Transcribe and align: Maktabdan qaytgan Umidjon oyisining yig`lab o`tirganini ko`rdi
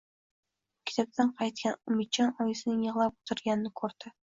Maktabdan 0.85 1.29
qaytgan 1.41 1.77
Umidjon 1.93 2.35
oyisining 2.47 2.83
yig`lab 2.89 3.17
o`tirganini 3.31 3.75
ko`rdi 3.85 4.15